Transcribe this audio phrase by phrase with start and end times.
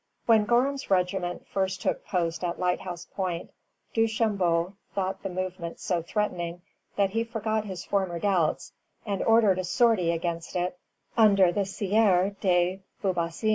[0.25, 3.51] When Gorham's regiment first took post at Lighthouse Point,
[3.93, 6.63] Duchambon thought the movement so threatening
[6.95, 8.73] that he forgot his former doubts,
[9.05, 10.79] and ordered a sortie against it,
[11.15, 13.49] under the Sieur de Beaubassin.